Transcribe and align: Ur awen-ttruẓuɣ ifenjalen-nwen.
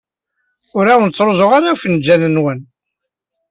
Ur 0.77 0.85
awen-ttruẓuɣ 0.93 1.51
ifenjalen-nwen. 1.71 2.59